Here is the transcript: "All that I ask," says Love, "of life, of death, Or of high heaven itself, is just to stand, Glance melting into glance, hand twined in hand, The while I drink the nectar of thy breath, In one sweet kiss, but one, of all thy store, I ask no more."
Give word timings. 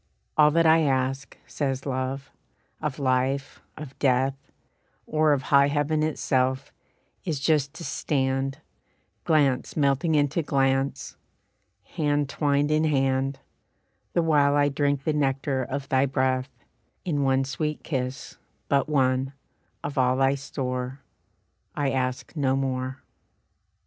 "All 0.35 0.49
that 0.49 0.65
I 0.65 0.79
ask," 0.81 1.37
says 1.45 1.85
Love, 1.85 2.31
"of 2.81 2.97
life, 2.97 3.61
of 3.77 3.99
death, 3.99 4.33
Or 5.05 5.31
of 5.31 5.43
high 5.53 5.67
heaven 5.67 6.01
itself, 6.01 6.73
is 7.23 7.39
just 7.39 7.75
to 7.75 7.83
stand, 7.83 8.57
Glance 9.25 9.77
melting 9.77 10.15
into 10.15 10.41
glance, 10.41 11.17
hand 11.83 12.29
twined 12.29 12.71
in 12.71 12.85
hand, 12.85 13.41
The 14.13 14.23
while 14.23 14.55
I 14.55 14.69
drink 14.69 15.03
the 15.03 15.13
nectar 15.13 15.61
of 15.61 15.87
thy 15.89 16.07
breath, 16.07 16.49
In 17.05 17.21
one 17.21 17.43
sweet 17.43 17.83
kiss, 17.83 18.37
but 18.69 18.89
one, 18.89 19.33
of 19.83 19.99
all 19.99 20.17
thy 20.17 20.33
store, 20.33 21.01
I 21.75 21.91
ask 21.91 22.35
no 22.35 22.55
more." 22.55 23.03